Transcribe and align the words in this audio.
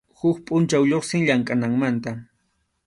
Huk 0.19 0.37
pʼunchaw 0.45 0.83
lluqsin 0.89 1.21
llamkʼananmanta. 1.27 2.11